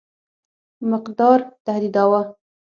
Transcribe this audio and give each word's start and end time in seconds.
مقدار 0.91 1.39
تهدیداوه. 1.65 2.21